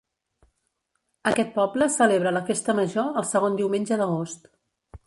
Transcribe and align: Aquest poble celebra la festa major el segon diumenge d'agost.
Aquest 1.31 1.53
poble 1.59 1.89
celebra 1.97 2.33
la 2.39 2.43
festa 2.51 2.77
major 2.81 3.13
el 3.23 3.31
segon 3.35 3.61
diumenge 3.63 4.03
d'agost. 4.05 4.53